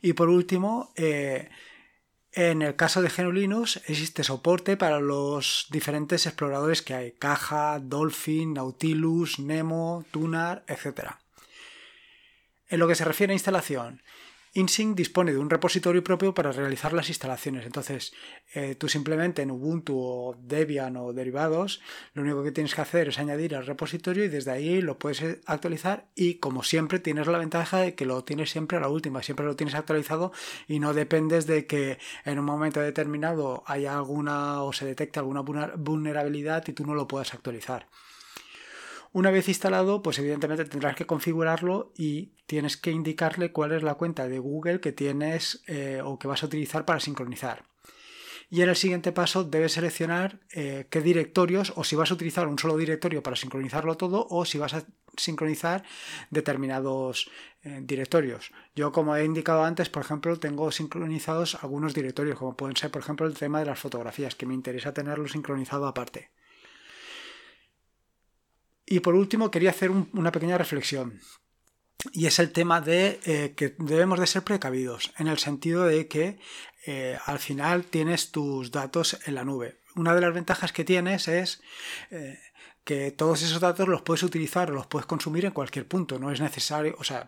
Y 0.04 0.14
por 0.14 0.30
último 0.30 0.94
en 2.38 2.62
el 2.62 2.76
caso 2.76 3.02
de 3.02 3.10
GNU 3.10 3.32
Linux 3.32 3.82
existe 3.88 4.24
soporte 4.24 4.78
para 4.78 5.00
los 5.00 5.66
diferentes 5.72 6.28
exploradores 6.28 6.84
que 6.84 6.94
hay, 6.94 7.12
Caja, 7.14 7.80
Dolphin, 7.80 8.54
Nautilus, 8.54 9.40
Nemo, 9.40 10.06
Tunar, 10.12 10.64
etc. 10.68 11.14
En 12.70 12.80
lo 12.80 12.88
que 12.88 12.94
se 12.94 13.06
refiere 13.06 13.34
a 13.34 13.34
instalación, 13.34 14.04
InSync 14.58 14.98
dispone 14.98 15.34
de 15.34 15.38
un 15.38 15.52
repositorio 15.52 16.04
propio 16.04 16.34
para 16.34 16.52
realizar 16.52 16.92
las 16.92 17.10
instalaciones. 17.10 17.64
Entonces, 17.64 18.12
eh, 18.56 18.74
tú 18.74 18.90
simplemente 18.90 19.44
en 19.44 19.52
Ubuntu 19.52 20.00
o 20.00 20.36
Debian 20.42 20.98
o 20.98 21.14
derivados, 21.14 21.80
lo 22.16 22.24
único 22.24 22.44
que 22.44 22.52
tienes 22.52 22.74
que 22.74 22.82
hacer 22.82 23.10
es 23.10 23.20
añadir 23.20 23.56
al 23.56 23.68
repositorio 23.68 24.26
y 24.26 24.30
desde 24.30 24.50
ahí 24.50 24.82
lo 24.82 24.98
puedes 24.98 25.22
eh, 25.22 25.42
actualizar 25.46 26.08
y 26.16 26.36
como 26.40 26.64
siempre 26.64 26.98
tienes 26.98 27.28
la 27.28 27.38
ventaja 27.38 27.82
de 27.82 27.94
que 27.94 28.08
lo 28.08 28.24
tienes 28.24 28.50
siempre 28.50 28.80
a 28.80 28.82
la 28.82 28.90
última, 28.90 29.22
siempre 29.22 29.46
lo 29.46 29.56
tienes 29.56 29.76
actualizado 29.76 30.32
y 30.68 30.80
no 30.80 30.96
dependes 30.96 31.46
de 31.46 31.68
que 31.68 32.00
en 32.26 32.40
un 32.40 32.46
momento 32.46 32.80
determinado 32.80 33.64
haya 33.68 33.96
alguna 33.96 34.64
o 34.64 34.74
se 34.74 34.86
detecte 34.86 35.20
alguna 35.20 35.42
vulnerabilidad 35.42 36.68
y 36.68 36.74
tú 36.74 36.84
no 36.84 36.96
lo 36.96 37.08
puedas 37.08 37.36
actualizar. 37.36 37.88
Una 39.18 39.32
vez 39.32 39.48
instalado, 39.48 40.04
pues 40.04 40.20
evidentemente 40.20 40.64
tendrás 40.66 40.96
que 40.96 41.08
configurarlo 41.08 41.92
y 41.98 42.34
tienes 42.46 42.78
que 42.78 42.92
indicarle 42.92 43.52
cuál 43.52 43.72
es 43.72 43.82
la 43.82 43.96
cuenta 43.96 44.28
de 44.28 44.38
Google 44.38 44.80
que 44.80 44.92
tienes 44.92 45.64
eh, 45.66 46.02
o 46.06 46.20
que 46.20 46.28
vas 46.28 46.44
a 46.44 46.46
utilizar 46.46 46.86
para 46.86 47.00
sincronizar. 47.00 47.64
Y 48.52 48.62
en 48.62 48.70
el 48.70 48.76
siguiente 48.76 49.12
paso 49.12 49.44
debes 49.44 49.72
seleccionar 49.72 50.40
eh, 50.52 50.86
qué 50.92 51.02
directorios 51.02 51.74
o 51.76 51.84
si 51.84 51.96
vas 51.96 52.12
a 52.12 52.14
utilizar 52.14 52.48
un 52.48 52.60
solo 52.60 52.78
directorio 52.78 53.24
para 53.24 53.36
sincronizarlo 53.36 53.98
todo 53.98 54.28
o 54.30 54.46
si 54.46 54.60
vas 54.60 54.76
a 54.76 54.84
sincronizar 55.16 55.82
determinados 56.30 57.32
eh, 57.64 57.80
directorios. 57.82 58.52
Yo 58.76 58.92
como 58.92 59.16
he 59.16 59.26
indicado 59.26 59.64
antes, 59.64 59.90
por 59.90 60.04
ejemplo, 60.04 60.38
tengo 60.38 60.72
sincronizados 60.72 61.56
algunos 61.64 61.96
directorios 61.96 62.38
como 62.38 62.56
pueden 62.56 62.78
ser 62.78 62.92
por 62.92 63.02
ejemplo 63.02 63.26
el 63.26 63.34
tema 63.34 63.62
de 63.62 63.66
las 63.66 63.80
fotografías 63.80 64.36
que 64.36 64.46
me 64.46 64.54
interesa 64.54 64.94
tenerlo 64.94 65.28
sincronizado 65.28 65.88
aparte. 65.88 66.30
Y 68.90 69.02
por 69.02 69.16
último, 69.16 69.52
quería 69.52 69.72
hacer 69.72 69.92
una 69.92 70.32
pequeña 70.32 70.58
reflexión. 70.58 71.20
Y 72.14 72.26
es 72.26 72.40
el 72.40 72.52
tema 72.52 72.80
de 72.80 73.20
eh, 73.26 73.54
que 73.56 73.76
debemos 73.78 74.20
de 74.20 74.28
ser 74.28 74.44
precavidos, 74.44 75.14
en 75.18 75.28
el 75.28 75.40
sentido 75.40 75.84
de 75.84 76.08
que 76.08 76.40
eh, 76.86 77.18
al 77.26 77.40
final 77.40 77.84
tienes 77.84 78.32
tus 78.32 78.72
datos 78.72 79.20
en 79.26 79.36
la 79.36 79.44
nube. 79.44 79.82
Una 79.96 80.16
de 80.16 80.22
las 80.22 80.34
ventajas 80.34 80.72
que 80.72 80.86
tienes 80.86 81.28
es 81.28 81.62
eh, 82.12 82.40
que 82.86 83.12
todos 83.12 83.42
esos 83.42 83.60
datos 83.60 83.90
los 83.90 84.04
puedes 84.04 84.24
utilizar 84.24 84.72
o 84.72 84.76
los 84.76 84.88
puedes 84.88 85.06
consumir 85.06 85.44
en 85.44 85.52
cualquier 85.52 85.86
punto. 85.86 86.18
No 86.18 86.32
es 86.32 86.40
necesario, 86.40 86.96
o 86.98 87.04
sea, 87.04 87.28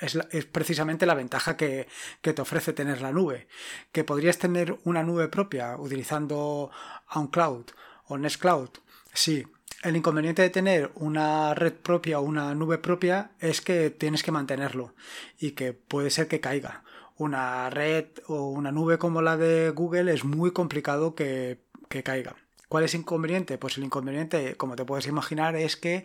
es, 0.00 0.16
precisamente 0.46 1.04
la 1.04 1.14
ventaja 1.14 1.58
que, 1.58 1.86
que, 2.22 2.32
te 2.32 2.40
ofrece 2.40 2.72
tener 2.72 3.02
la 3.02 3.12
nube. 3.12 3.46
Que 3.92 4.04
podrías 4.04 4.38
tener 4.38 4.78
una 4.84 5.02
nube 5.02 5.28
propia 5.28 5.76
utilizando 5.76 6.70
OnCloud 7.10 7.66
o 8.06 8.16
Nextcloud. 8.16 8.70
Sí, 9.12 9.44
el 9.84 9.96
inconveniente 9.96 10.40
de 10.40 10.50
tener 10.50 10.90
una 10.94 11.54
red 11.54 11.74
propia 11.74 12.18
o 12.18 12.22
una 12.22 12.54
nube 12.54 12.78
propia 12.78 13.32
es 13.38 13.60
que 13.60 13.90
tienes 13.90 14.22
que 14.22 14.32
mantenerlo 14.32 14.94
y 15.38 15.50
que 15.52 15.74
puede 15.74 16.10
ser 16.10 16.26
que 16.26 16.40
caiga. 16.40 16.84
Una 17.16 17.68
red 17.68 18.06
o 18.26 18.48
una 18.48 18.72
nube 18.72 18.96
como 18.98 19.20
la 19.20 19.36
de 19.36 19.70
Google 19.70 20.12
es 20.12 20.24
muy 20.24 20.52
complicado 20.52 21.14
que, 21.14 21.62
caiga. 22.02 22.34
¿Cuál 22.68 22.84
es 22.84 22.94
el 22.94 23.02
inconveniente? 23.02 23.56
Pues 23.56 23.76
el 23.76 23.84
inconveniente, 23.84 24.56
como 24.56 24.74
te 24.74 24.84
puedes 24.84 25.06
imaginar, 25.06 25.54
es 25.54 25.76
que 25.76 26.04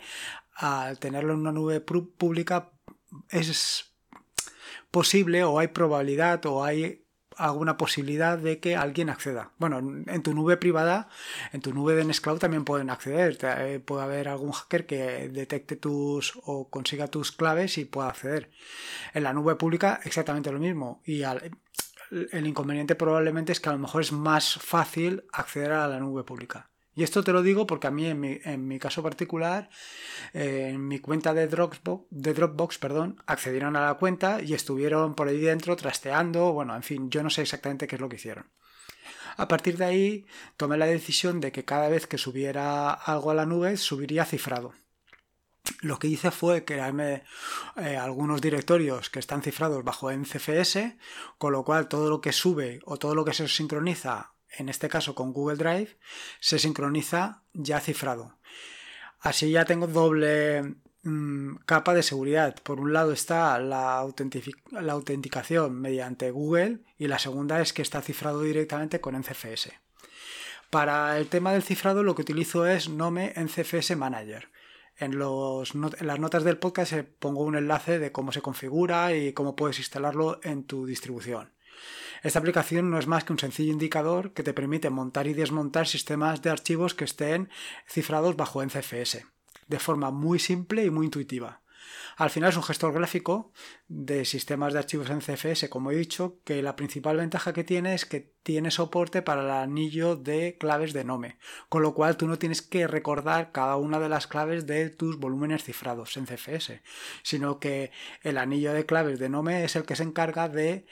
al 0.53 0.99
tenerlo 0.99 1.33
en 1.33 1.39
una 1.39 1.51
nube 1.51 1.79
pública 1.79 2.71
es 3.29 3.95
posible 4.91 5.43
o 5.45 5.57
hay 5.57 5.69
probabilidad 5.69 6.45
o 6.45 6.63
hay 6.63 7.07
alguna 7.39 7.77
posibilidad 7.77 8.37
de 8.37 8.59
que 8.59 8.75
alguien 8.75 9.09
acceda. 9.09 9.51
Bueno, 9.57 9.79
en 9.79 10.23
tu 10.23 10.33
nube 10.33 10.57
privada, 10.57 11.09
en 11.53 11.61
tu 11.61 11.73
nube 11.73 11.95
de 11.95 12.05
Nextcloud 12.05 12.39
también 12.39 12.65
pueden 12.65 12.89
acceder. 12.89 13.37
Eh, 13.41 13.79
puede 13.79 14.03
haber 14.03 14.27
algún 14.27 14.51
hacker 14.51 14.85
que 14.85 15.29
detecte 15.29 15.75
tus 15.75 16.33
o 16.43 16.69
consiga 16.69 17.07
tus 17.07 17.31
claves 17.31 17.77
y 17.77 17.85
pueda 17.85 18.09
acceder. 18.09 18.51
En 19.13 19.23
la 19.23 19.33
nube 19.33 19.55
pública 19.55 19.99
exactamente 20.03 20.51
lo 20.51 20.59
mismo. 20.59 21.01
Y 21.05 21.23
el 21.23 22.47
inconveniente 22.47 22.95
probablemente 22.95 23.51
es 23.51 23.59
que 23.59 23.69
a 23.69 23.73
lo 23.73 23.79
mejor 23.79 24.01
es 24.01 24.11
más 24.11 24.55
fácil 24.55 25.23
acceder 25.31 25.71
a 25.71 25.87
la 25.87 25.99
nube 25.99 26.23
pública. 26.23 26.69
Y 26.99 27.03
esto 27.03 27.23
te 27.23 27.31
lo 27.31 27.41
digo 27.41 27.65
porque 27.65 27.87
a 27.87 27.91
mí, 27.91 28.07
en 28.07 28.67
mi, 28.67 28.77
caso 28.77 29.01
particular, 29.01 29.69
eh, 30.33 30.71
en 30.73 30.85
mi 30.85 30.99
cuenta 30.99 31.33
de 31.33 31.47
Dropbox, 31.47 32.07
de 32.09 32.33
Dropbox 32.33 32.77
perdón, 32.77 33.23
accedieron 33.25 33.77
a 33.77 33.85
la 33.85 33.93
cuenta 33.93 34.41
y 34.41 34.53
estuvieron 34.53 35.15
por 35.15 35.29
ahí 35.29 35.39
dentro 35.39 35.77
trasteando. 35.77 36.51
Bueno, 36.51 36.75
en 36.75 36.83
fin, 36.83 37.09
yo 37.09 37.23
no 37.23 37.29
sé 37.29 37.43
exactamente 37.43 37.87
qué 37.87 37.95
es 37.95 38.01
lo 38.01 38.09
que 38.09 38.17
hicieron. 38.17 38.51
A 39.37 39.47
partir 39.47 39.77
de 39.77 39.85
ahí, 39.85 40.25
tomé 40.57 40.75
la 40.75 40.87
decisión 40.87 41.39
de 41.39 41.53
que 41.53 41.63
cada 41.63 41.87
vez 41.87 42.05
que 42.05 42.17
subiera 42.17 42.91
algo 42.91 43.31
a 43.31 43.35
la 43.35 43.45
nube, 43.45 43.77
subiría 43.77 44.25
cifrado. 44.25 44.73
Lo 45.79 45.99
que 45.99 46.07
hice 46.07 46.31
fue 46.31 46.65
crearme 46.65 47.23
eh, 47.77 47.95
algunos 47.95 48.41
directorios 48.41 49.09
que 49.09 49.19
están 49.19 49.41
cifrados 49.41 49.85
bajo 49.85 50.11
NCFS, 50.11 50.97
con 51.37 51.53
lo 51.53 51.63
cual 51.63 51.87
todo 51.87 52.09
lo 52.09 52.19
que 52.19 52.33
sube 52.33 52.81
o 52.83 52.97
todo 52.97 53.15
lo 53.15 53.23
que 53.23 53.33
se 53.33 53.47
sincroniza 53.47 54.33
en 54.57 54.69
este 54.69 54.89
caso 54.89 55.15
con 55.15 55.33
Google 55.33 55.57
Drive, 55.57 55.97
se 56.39 56.59
sincroniza 56.59 57.43
ya 57.53 57.79
cifrado. 57.79 58.37
Así 59.19 59.51
ya 59.51 59.65
tengo 59.65 59.87
doble 59.87 60.75
mm, 61.03 61.55
capa 61.65 61.93
de 61.93 62.03
seguridad. 62.03 62.55
Por 62.63 62.79
un 62.79 62.93
lado 62.93 63.11
está 63.11 63.59
la, 63.59 63.99
autenticación 63.99 65.79
mediante 65.79 66.31
Google 66.31 66.79
y 66.97 67.07
la 67.07 67.19
segunda 67.19 67.61
es 67.61 67.73
que 67.73 67.81
está 67.81 68.01
cifrado 68.01 68.41
directamente 68.41 69.01
con 69.01 69.15
NCFS. 69.15 69.71
Para 70.69 71.17
el 71.17 71.27
tema 71.27 71.51
del 71.51 71.63
cifrado 71.63 72.03
lo 72.03 72.15
que 72.15 72.21
utilizo 72.21 72.65
es 72.65 72.89
Nome 72.89 73.33
NCFS 73.35 73.97
Manager. 73.97 74.49
En, 74.97 75.13
en, 75.13 76.07
las 76.07 76.19
notas 76.19 76.43
del 76.43 76.57
podcast 76.57 76.93
pongo 77.19 77.43
un 77.43 77.55
enlace 77.55 77.99
de 77.99 78.11
cómo 78.11 78.31
se 78.31 78.41
configura 78.41 79.15
y 79.15 79.33
cómo 79.33 79.55
puedes 79.55 79.79
instalarlo 79.79 80.39
en 80.43 80.63
tu 80.63 80.85
distribución. 80.85 81.51
Esta 82.21 82.39
aplicación 82.39 82.89
no 82.89 82.99
es 82.99 83.07
más 83.07 83.23
que 83.23 83.33
un 83.33 83.39
sencillo 83.39 83.71
indicador 83.71 84.33
que 84.33 84.43
te 84.43 84.53
permite 84.53 84.89
montar 84.89 85.27
y 85.27 85.33
desmontar 85.33 85.87
sistemas 85.87 86.41
de 86.41 86.49
archivos 86.49 86.93
que 86.93 87.05
estén 87.05 87.49
cifrados 87.87 88.35
bajo 88.35 88.63
NCFS, 88.63 89.25
de 89.67 89.79
forma 89.79 90.11
muy 90.11 90.39
simple 90.39 90.83
y 90.83 90.89
muy 90.89 91.05
intuitiva. 91.05 91.61
Al 92.17 92.29
final 92.29 92.49
es 92.49 92.57
un 92.57 92.63
gestor 92.63 92.93
gráfico 92.93 93.51
de 93.87 94.25
sistemas 94.25 94.73
de 94.73 94.79
archivos 94.79 95.09
en 95.09 95.21
CFS, 95.21 95.69
como 95.69 95.91
he 95.91 95.95
dicho, 95.95 96.39
que 96.43 96.61
la 96.61 96.75
principal 96.75 97.17
ventaja 97.17 97.53
que 97.53 97.63
tiene 97.63 97.93
es 97.93 98.05
que 98.05 98.33
tiene 98.43 98.71
soporte 98.71 99.21
para 99.21 99.41
el 99.41 99.49
anillo 99.49 100.15
de 100.15 100.57
claves 100.59 100.91
de 100.91 101.05
Nome, 101.05 101.37
con 101.69 101.81
lo 101.81 101.93
cual 101.93 102.17
tú 102.17 102.27
no 102.27 102.37
tienes 102.37 102.61
que 102.61 102.87
recordar 102.87 103.51
cada 103.51 103.77
una 103.77 103.99
de 103.99 104.09
las 104.09 104.27
claves 104.27 104.65
de 104.65 104.89
tus 104.89 105.17
volúmenes 105.17 105.63
cifrados 105.63 106.17
en 106.17 106.25
CFS, 106.25 106.81
sino 107.23 107.59
que 107.59 107.91
el 108.21 108.37
anillo 108.37 108.73
de 108.73 108.85
claves 108.85 109.17
de 109.17 109.29
Nome 109.29 109.63
es 109.63 109.75
el 109.75 109.85
que 109.85 109.95
se 109.95 110.03
encarga 110.03 110.49
de 110.49 110.85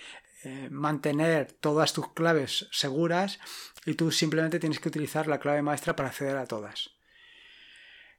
eh, 0.43 0.69
mantener 0.71 1.51
todas 1.51 1.93
tus 1.93 2.11
claves 2.13 2.67
seguras 2.71 3.39
y 3.85 3.93
tú 3.95 4.11
simplemente 4.11 4.59
tienes 4.59 4.79
que 4.79 4.89
utilizar 4.89 5.27
la 5.27 5.39
clave 5.39 5.61
maestra 5.61 5.95
para 5.95 6.09
acceder 6.09 6.37
a 6.37 6.45
todas. 6.45 6.91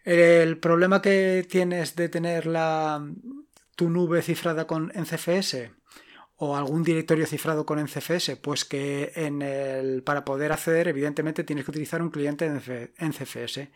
El 0.05 0.59
problema 0.59 1.03
que 1.03 1.47
tienes 1.49 1.95
de 1.97 2.09
tener 2.09 2.49
tu 3.77 3.91
nube 3.91 4.23
cifrada 4.23 4.67
con 4.67 4.91
en 4.95 5.05
CFS 5.05 5.71
o 6.41 6.57
algún 6.57 6.85
directorio 6.85 7.27
cifrado 7.27 7.67
con 7.67 7.81
NCFS, 7.81 8.37
pues 8.41 8.65
que 8.65 9.13
en 9.17 9.43
el, 9.43 10.05
para 10.05 10.25
poder 10.25 10.53
acceder, 10.53 10.87
evidentemente, 10.87 11.43
tienes 11.43 11.65
que 11.65 11.73
utilizar 11.73 12.01
un 12.01 12.11
cliente 12.11 12.47
en 12.47 13.13
CFS. 13.13 13.71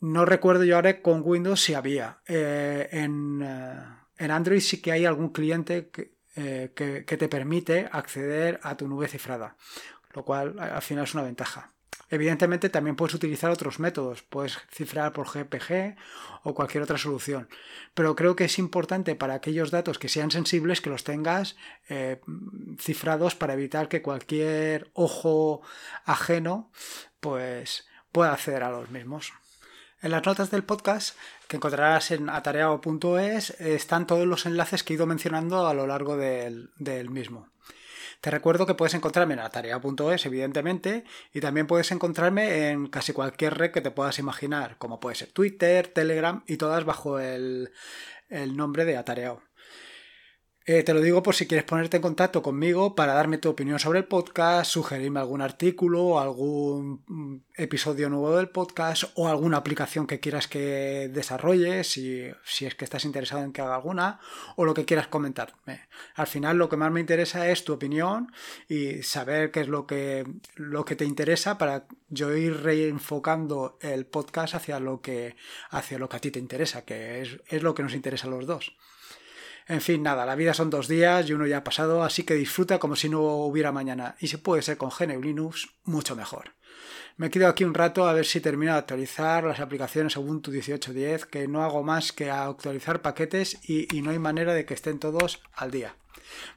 No 0.00 0.24
recuerdo 0.24 0.62
yo 0.62 0.76
ahora 0.76 1.02
con 1.02 1.22
Windows 1.24 1.60
si 1.60 1.74
había. 1.74 2.20
Eh, 2.28 2.88
en, 2.92 3.42
eh, 3.42 3.74
en, 4.18 4.30
Android 4.30 4.60
sí 4.60 4.80
que 4.80 4.92
hay 4.92 5.04
algún 5.04 5.30
cliente 5.30 5.90
eh, 6.40 6.70
que, 6.72 7.16
te 7.16 7.28
permite 7.28 7.88
acceder 7.90 8.60
a 8.62 8.76
tu 8.76 8.86
nube 8.86 9.08
cifrada, 9.08 9.56
lo 10.14 10.24
cual 10.24 10.56
al 10.60 10.82
final 10.82 11.02
es 11.02 11.14
una 11.14 11.24
ventaja. 11.24 11.72
Evidentemente 12.10 12.68
también 12.68 12.94
puedes 12.94 13.16
utilizar 13.16 13.50
otros 13.50 13.80
métodos, 13.80 14.22
puedes 14.22 14.56
cifrar 14.70 15.12
por 15.12 15.26
GPG 15.26 15.96
o 16.44 16.54
cualquier 16.54 16.84
otra 16.84 16.96
solución, 16.96 17.48
pero 17.92 18.14
creo 18.14 18.36
que 18.36 18.44
es 18.44 18.60
importante 18.60 19.16
para 19.16 19.34
aquellos 19.34 19.72
datos 19.72 19.98
que 19.98 20.08
sean 20.08 20.30
sensibles 20.30 20.80
que 20.80 20.90
los 20.90 21.02
tengas 21.02 21.56
eh, 21.88 22.20
cifrados 22.78 23.34
para 23.34 23.54
evitar 23.54 23.88
que 23.88 24.00
cualquier 24.00 24.92
ojo 24.94 25.62
ajeno 26.04 26.70
pues 27.18 27.88
pueda 28.12 28.32
acceder 28.32 28.62
a 28.62 28.70
los 28.70 28.90
mismos. 28.90 29.32
En 30.00 30.12
las 30.12 30.24
notas 30.24 30.52
del 30.52 30.62
podcast 30.62 31.16
que 31.48 31.56
encontrarás 31.56 32.12
en 32.12 32.30
atareado.es 32.30 33.50
están 33.60 34.06
todos 34.06 34.26
los 34.28 34.46
enlaces 34.46 34.84
que 34.84 34.92
he 34.92 34.96
ido 34.96 35.06
mencionando 35.06 35.66
a 35.66 35.74
lo 35.74 35.88
largo 35.88 36.16
del 36.16 37.10
mismo. 37.10 37.48
Te 38.20 38.30
recuerdo 38.30 38.64
que 38.64 38.74
puedes 38.74 38.94
encontrarme 38.94 39.34
en 39.34 39.40
atarea.es, 39.40 40.26
evidentemente, 40.26 41.04
y 41.32 41.40
también 41.40 41.66
puedes 41.66 41.90
encontrarme 41.90 42.70
en 42.70 42.86
casi 42.88 43.12
cualquier 43.12 43.58
red 43.58 43.72
que 43.72 43.80
te 43.80 43.90
puedas 43.90 44.18
imaginar, 44.20 44.76
como 44.78 45.00
puede 45.00 45.16
ser 45.16 45.32
Twitter, 45.32 45.88
Telegram 45.88 46.42
y 46.46 46.58
todas 46.58 46.84
bajo 46.84 47.18
el, 47.18 47.72
el 48.28 48.56
nombre 48.56 48.84
de 48.84 48.96
Atareado. 48.96 49.47
Eh, 50.70 50.82
te 50.82 50.92
lo 50.92 51.00
digo 51.00 51.22
por 51.22 51.34
si 51.34 51.46
quieres 51.46 51.64
ponerte 51.64 51.96
en 51.96 52.02
contacto 52.02 52.42
conmigo 52.42 52.94
para 52.94 53.14
darme 53.14 53.38
tu 53.38 53.48
opinión 53.48 53.78
sobre 53.78 54.00
el 54.00 54.04
podcast, 54.04 54.70
sugerirme 54.70 55.18
algún 55.18 55.40
artículo, 55.40 56.20
algún 56.20 57.02
mm, 57.06 57.36
episodio 57.56 58.10
nuevo 58.10 58.36
del 58.36 58.50
podcast 58.50 59.04
o 59.14 59.28
alguna 59.28 59.56
aplicación 59.56 60.06
que 60.06 60.20
quieras 60.20 60.46
que 60.46 61.08
desarrolle, 61.10 61.84
si, 61.84 62.30
si 62.44 62.66
es 62.66 62.74
que 62.74 62.84
estás 62.84 63.06
interesado 63.06 63.44
en 63.44 63.54
que 63.54 63.62
haga 63.62 63.76
alguna, 63.76 64.20
o 64.56 64.66
lo 64.66 64.74
que 64.74 64.84
quieras 64.84 65.06
comentarme. 65.06 65.88
Al 66.16 66.26
final 66.26 66.58
lo 66.58 66.68
que 66.68 66.76
más 66.76 66.92
me 66.92 67.00
interesa 67.00 67.48
es 67.48 67.64
tu 67.64 67.72
opinión 67.72 68.30
y 68.68 69.02
saber 69.02 69.50
qué 69.50 69.60
es 69.60 69.68
lo 69.68 69.86
que, 69.86 70.26
lo 70.56 70.84
que 70.84 70.96
te 70.96 71.06
interesa 71.06 71.56
para 71.56 71.86
yo 72.10 72.36
ir 72.36 72.62
reenfocando 72.62 73.78
el 73.80 74.04
podcast 74.04 74.54
hacia 74.54 74.80
lo 74.80 75.00
que, 75.00 75.34
hacia 75.70 75.98
lo 75.98 76.10
que 76.10 76.16
a 76.18 76.20
ti 76.20 76.30
te 76.30 76.38
interesa, 76.38 76.84
que 76.84 77.22
es, 77.22 77.38
es 77.46 77.62
lo 77.62 77.74
que 77.74 77.82
nos 77.82 77.94
interesa 77.94 78.26
a 78.26 78.30
los 78.30 78.46
dos. 78.46 78.76
En 79.68 79.82
fin, 79.82 80.02
nada, 80.02 80.24
la 80.24 80.34
vida 80.34 80.54
son 80.54 80.70
dos 80.70 80.88
días 80.88 81.28
y 81.28 81.34
uno 81.34 81.46
ya 81.46 81.58
ha 81.58 81.64
pasado, 81.64 82.02
así 82.02 82.22
que 82.22 82.34
disfruta 82.34 82.78
como 82.78 82.96
si 82.96 83.10
no 83.10 83.20
hubiera 83.20 83.70
mañana. 83.70 84.16
Y 84.18 84.28
si 84.28 84.38
puede 84.38 84.62
ser 84.62 84.78
con 84.78 84.88
GNU 84.90 85.20
Linux, 85.20 85.68
mucho 85.84 86.16
mejor. 86.16 86.54
Me 87.18 87.30
quedo 87.30 87.48
aquí 87.48 87.64
un 87.64 87.74
rato 87.74 88.08
a 88.08 88.14
ver 88.14 88.24
si 88.24 88.40
termino 88.40 88.72
de 88.72 88.78
actualizar 88.78 89.44
las 89.44 89.60
aplicaciones 89.60 90.16
Ubuntu 90.16 90.50
18.10, 90.52 91.26
que 91.26 91.48
no 91.48 91.62
hago 91.62 91.82
más 91.82 92.12
que 92.12 92.30
actualizar 92.30 93.02
paquetes 93.02 93.58
y, 93.68 93.94
y 93.94 94.00
no 94.00 94.10
hay 94.10 94.18
manera 94.18 94.54
de 94.54 94.64
que 94.64 94.72
estén 94.74 94.98
todos 94.98 95.42
al 95.52 95.70
día. 95.70 95.96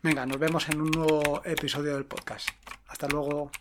Venga, 0.02 0.26
nos 0.26 0.40
vemos 0.40 0.70
en 0.70 0.82
un 0.82 0.92
nuevo 0.92 1.42
episodio 1.44 1.96
del 1.96 2.06
podcast. 2.06 2.48
Hasta 2.88 3.08
luego. 3.08 3.52